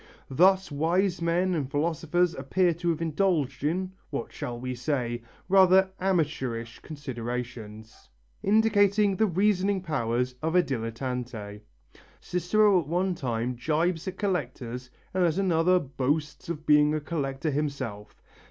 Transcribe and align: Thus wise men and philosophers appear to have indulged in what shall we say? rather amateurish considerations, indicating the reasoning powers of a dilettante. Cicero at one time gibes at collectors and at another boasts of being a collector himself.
Thus 0.31 0.71
wise 0.71 1.21
men 1.21 1.53
and 1.53 1.69
philosophers 1.69 2.33
appear 2.33 2.73
to 2.73 2.89
have 2.89 3.03
indulged 3.03 3.63
in 3.63 3.91
what 4.09 4.33
shall 4.33 4.59
we 4.59 4.73
say? 4.73 5.21
rather 5.47 5.91
amateurish 5.99 6.79
considerations, 6.79 8.09
indicating 8.41 9.15
the 9.15 9.27
reasoning 9.27 9.79
powers 9.83 10.33
of 10.41 10.55
a 10.55 10.63
dilettante. 10.63 11.61
Cicero 12.19 12.79
at 12.81 12.87
one 12.87 13.13
time 13.13 13.55
gibes 13.55 14.07
at 14.07 14.17
collectors 14.17 14.89
and 15.13 15.23
at 15.23 15.37
another 15.37 15.77
boasts 15.77 16.49
of 16.49 16.65
being 16.65 16.95
a 16.95 16.99
collector 16.99 17.51
himself. 17.51 18.23